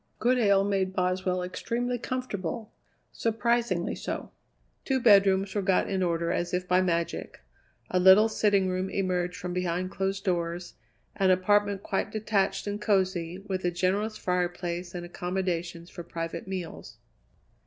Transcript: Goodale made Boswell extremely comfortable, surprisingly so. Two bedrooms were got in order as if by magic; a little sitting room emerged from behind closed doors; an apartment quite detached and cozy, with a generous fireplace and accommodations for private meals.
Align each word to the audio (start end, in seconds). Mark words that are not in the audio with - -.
Goodale 0.17 0.63
made 0.63 0.95
Boswell 0.95 1.43
extremely 1.43 1.99
comfortable, 1.99 2.73
surprisingly 3.11 3.93
so. 3.93 4.31
Two 4.83 4.99
bedrooms 4.99 5.53
were 5.53 5.61
got 5.61 5.87
in 5.87 6.01
order 6.01 6.31
as 6.31 6.55
if 6.55 6.67
by 6.67 6.81
magic; 6.81 7.41
a 7.91 7.99
little 7.99 8.27
sitting 8.27 8.67
room 8.67 8.89
emerged 8.89 9.37
from 9.37 9.53
behind 9.53 9.91
closed 9.91 10.23
doors; 10.25 10.73
an 11.17 11.29
apartment 11.29 11.83
quite 11.83 12.09
detached 12.09 12.65
and 12.65 12.81
cozy, 12.81 13.37
with 13.47 13.63
a 13.63 13.69
generous 13.69 14.17
fireplace 14.17 14.95
and 14.95 15.05
accommodations 15.05 15.91
for 15.91 16.01
private 16.01 16.47
meals. 16.47 16.97